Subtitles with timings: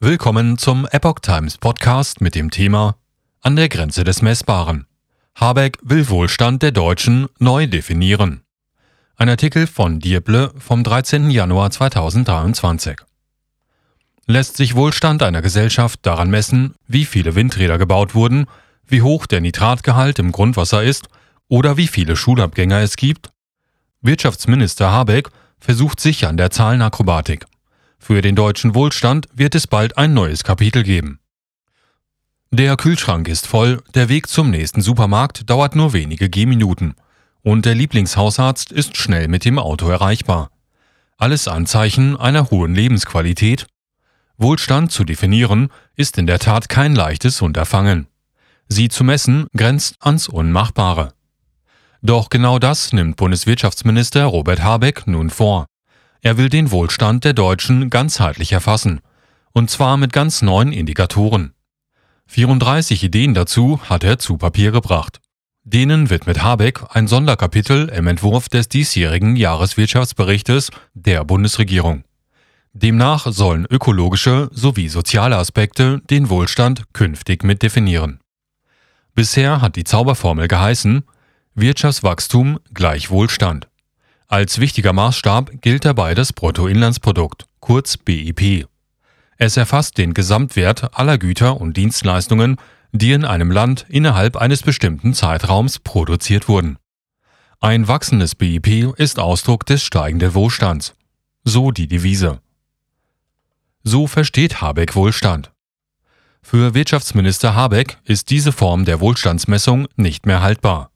[0.00, 2.94] Willkommen zum Epoch Times Podcast mit dem Thema
[3.40, 4.86] An der Grenze des Messbaren.
[5.34, 8.42] Habeck will Wohlstand der Deutschen neu definieren.
[9.16, 11.30] Ein Artikel von Dieble vom 13.
[11.30, 12.96] Januar 2023.
[14.26, 18.46] Lässt sich Wohlstand einer Gesellschaft daran messen, wie viele Windräder gebaut wurden,
[18.86, 21.08] wie hoch der Nitratgehalt im Grundwasser ist
[21.48, 23.32] oder wie viele Schulabgänger es gibt?
[24.00, 27.46] Wirtschaftsminister Habeck versucht sich an der Zahlenakrobatik.
[27.98, 31.20] Für den deutschen Wohlstand wird es bald ein neues Kapitel geben.
[32.50, 36.94] Der Kühlschrank ist voll, der Weg zum nächsten Supermarkt dauert nur wenige Gehminuten
[37.42, 40.50] und der Lieblingshausarzt ist schnell mit dem Auto erreichbar.
[41.18, 43.66] Alles Anzeichen einer hohen Lebensqualität.
[44.38, 48.06] Wohlstand zu definieren ist in der Tat kein leichtes Unterfangen.
[48.68, 51.12] Sie zu messen grenzt ans Unmachbare.
[52.02, 55.66] Doch genau das nimmt Bundeswirtschaftsminister Robert Habeck nun vor.
[56.20, 59.00] Er will den Wohlstand der Deutschen ganzheitlich erfassen,
[59.52, 61.52] und zwar mit ganz neuen Indikatoren.
[62.26, 65.20] 34 Ideen dazu hat er zu Papier gebracht.
[65.64, 72.04] Denen widmet Habeck ein Sonderkapitel im Entwurf des diesjährigen Jahreswirtschaftsberichtes der Bundesregierung.
[72.72, 78.20] Demnach sollen ökologische sowie soziale Aspekte den Wohlstand künftig mit definieren.
[79.14, 81.02] Bisher hat die Zauberformel geheißen
[81.54, 83.68] Wirtschaftswachstum gleich Wohlstand.
[84.30, 88.66] Als wichtiger Maßstab gilt dabei das Bruttoinlandsprodukt, kurz BIP.
[89.38, 92.56] Es erfasst den Gesamtwert aller Güter und Dienstleistungen,
[92.92, 96.76] die in einem Land innerhalb eines bestimmten Zeitraums produziert wurden.
[97.60, 100.94] Ein wachsendes BIP ist Ausdruck des steigenden Wohlstands.
[101.44, 102.42] So die Devise.
[103.82, 105.52] So versteht Habeck Wohlstand.
[106.42, 110.90] Für Wirtschaftsminister Habeck ist diese Form der Wohlstandsmessung nicht mehr haltbar.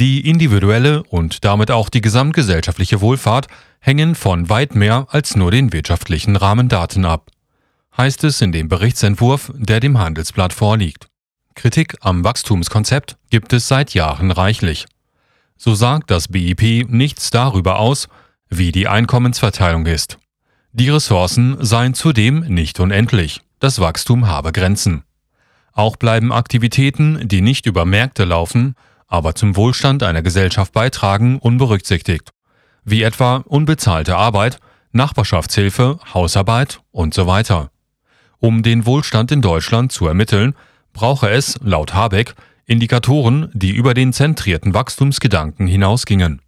[0.00, 3.48] Die individuelle und damit auch die gesamtgesellschaftliche Wohlfahrt
[3.80, 7.32] hängen von weit mehr als nur den wirtschaftlichen Rahmendaten ab,
[7.96, 11.08] heißt es in dem Berichtsentwurf, der dem Handelsblatt vorliegt.
[11.56, 14.86] Kritik am Wachstumskonzept gibt es seit Jahren reichlich.
[15.56, 18.06] So sagt das BIP nichts darüber aus,
[18.48, 20.18] wie die Einkommensverteilung ist.
[20.70, 25.02] Die Ressourcen seien zudem nicht unendlich, das Wachstum habe Grenzen.
[25.72, 28.76] Auch bleiben Aktivitäten, die nicht über Märkte laufen,
[29.08, 32.30] aber zum Wohlstand einer Gesellschaft beitragen, unberücksichtigt,
[32.84, 34.58] wie etwa unbezahlte Arbeit,
[34.92, 37.70] Nachbarschaftshilfe, Hausarbeit und so weiter.
[38.38, 40.54] Um den Wohlstand in Deutschland zu ermitteln,
[40.92, 42.34] brauche es, laut Habeck,
[42.66, 46.42] Indikatoren, die über den zentrierten Wachstumsgedanken hinausgingen.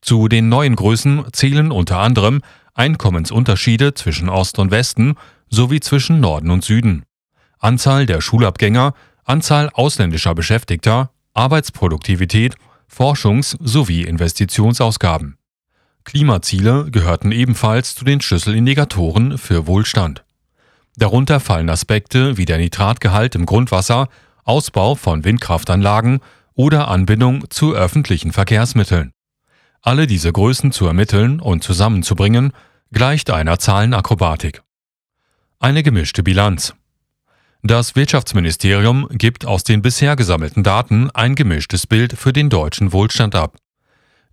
[0.00, 2.40] Zu den neuen Größen zählen unter anderem
[2.74, 5.16] Einkommensunterschiede zwischen Ost und Westen
[5.50, 7.04] sowie zwischen Norden und Süden,
[7.58, 8.94] Anzahl der Schulabgänger,
[9.24, 12.56] Anzahl ausländischer Beschäftigter, Arbeitsproduktivität,
[12.88, 15.36] Forschungs- sowie Investitionsausgaben.
[16.04, 20.24] Klimaziele gehörten ebenfalls zu den Schlüsselindikatoren für Wohlstand.
[20.96, 24.08] Darunter fallen Aspekte wie der Nitratgehalt im Grundwasser,
[24.44, 26.20] Ausbau von Windkraftanlagen
[26.54, 29.12] oder Anbindung zu öffentlichen Verkehrsmitteln.
[29.82, 32.52] Alle diese Größen zu ermitteln und zusammenzubringen,
[32.92, 34.62] gleicht einer Zahlenakrobatik.
[35.58, 36.74] Eine gemischte Bilanz.
[37.62, 43.34] Das Wirtschaftsministerium gibt aus den bisher gesammelten Daten ein gemischtes Bild für den deutschen Wohlstand
[43.34, 43.58] ab.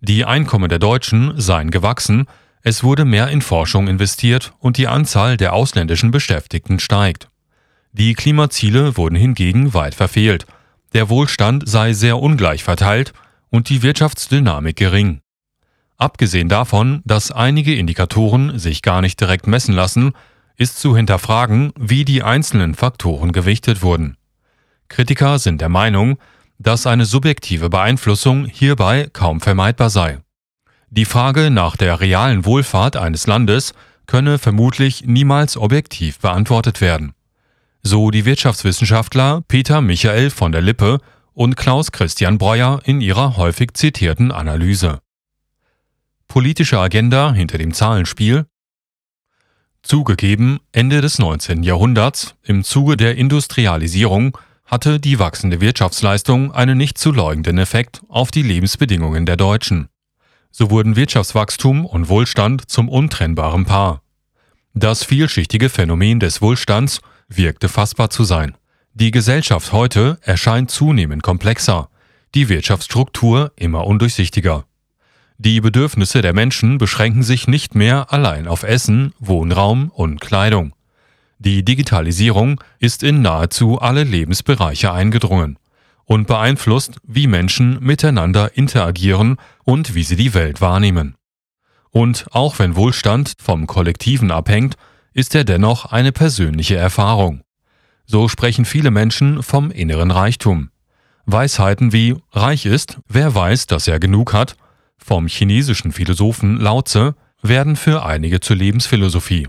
[0.00, 2.26] Die Einkommen der Deutschen seien gewachsen,
[2.62, 7.28] es wurde mehr in Forschung investiert und die Anzahl der ausländischen Beschäftigten steigt.
[7.92, 10.46] Die Klimaziele wurden hingegen weit verfehlt,
[10.94, 13.12] der Wohlstand sei sehr ungleich verteilt
[13.50, 15.20] und die Wirtschaftsdynamik gering.
[15.98, 20.12] Abgesehen davon, dass einige Indikatoren sich gar nicht direkt messen lassen,
[20.58, 24.16] ist zu hinterfragen, wie die einzelnen Faktoren gewichtet wurden.
[24.88, 26.18] Kritiker sind der Meinung,
[26.58, 30.18] dass eine subjektive Beeinflussung hierbei kaum vermeidbar sei.
[30.90, 33.72] Die Frage nach der realen Wohlfahrt eines Landes
[34.06, 37.12] könne vermutlich niemals objektiv beantwortet werden.
[37.82, 40.98] So die Wirtschaftswissenschaftler Peter Michael von der Lippe
[41.34, 44.98] und Klaus Christian Breuer in ihrer häufig zitierten Analyse.
[46.26, 48.46] Politische Agenda hinter dem Zahlenspiel
[49.82, 51.62] Zugegeben, Ende des 19.
[51.62, 58.30] Jahrhunderts, im Zuge der Industrialisierung, hatte die wachsende Wirtschaftsleistung einen nicht zu leugnenden Effekt auf
[58.30, 59.88] die Lebensbedingungen der Deutschen.
[60.50, 64.02] So wurden Wirtschaftswachstum und Wohlstand zum untrennbaren Paar.
[64.74, 68.56] Das vielschichtige Phänomen des Wohlstands wirkte fassbar zu sein.
[68.92, 71.88] Die Gesellschaft heute erscheint zunehmend komplexer,
[72.34, 74.67] die Wirtschaftsstruktur immer undurchsichtiger.
[75.40, 80.74] Die Bedürfnisse der Menschen beschränken sich nicht mehr allein auf Essen, Wohnraum und Kleidung.
[81.38, 85.56] Die Digitalisierung ist in nahezu alle Lebensbereiche eingedrungen
[86.04, 91.14] und beeinflusst, wie Menschen miteinander interagieren und wie sie die Welt wahrnehmen.
[91.90, 94.74] Und auch wenn Wohlstand vom Kollektiven abhängt,
[95.12, 97.42] ist er dennoch eine persönliche Erfahrung.
[98.06, 100.70] So sprechen viele Menschen vom inneren Reichtum.
[101.26, 104.56] Weisheiten wie reich ist, wer weiß, dass er genug hat,
[105.08, 109.48] vom chinesischen Philosophen Lao Tse werden für einige zur Lebensphilosophie.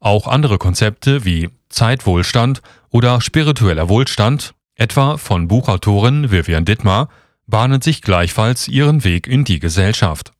[0.00, 7.10] Auch andere Konzepte wie Zeitwohlstand oder spiritueller Wohlstand, etwa von Buchautorin Vivian Dittmar,
[7.46, 10.32] bahnen sich gleichfalls ihren Weg in die Gesellschaft.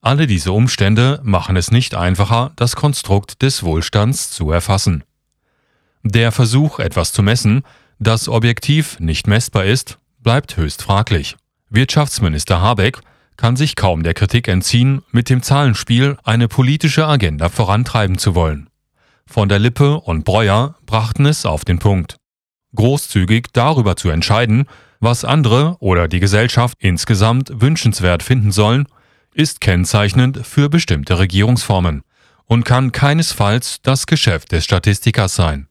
[0.00, 5.04] Alle diese Umstände machen es nicht einfacher, das Konstrukt des Wohlstands zu erfassen.
[6.02, 7.64] Der Versuch, etwas zu messen,
[7.98, 11.36] das objektiv nicht messbar ist, bleibt höchst fraglich.
[11.68, 13.02] Wirtschaftsminister Habeck
[13.36, 18.68] kann sich kaum der Kritik entziehen, mit dem Zahlenspiel eine politische Agenda vorantreiben zu wollen.
[19.26, 22.16] Von der Lippe und Breuer brachten es auf den Punkt.
[22.74, 24.66] Großzügig darüber zu entscheiden,
[25.00, 28.86] was andere oder die Gesellschaft insgesamt wünschenswert finden sollen,
[29.32, 32.02] ist kennzeichnend für bestimmte Regierungsformen
[32.46, 35.68] und kann keinesfalls das Geschäft des Statistikers sein.